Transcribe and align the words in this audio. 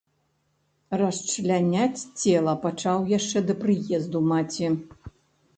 Расчляняць 1.01 2.03
цела 2.21 2.53
пачаў 2.65 3.05
яшчэ 3.17 3.45
да 3.51 3.57
прыезду 3.61 4.23
маці. 4.33 4.65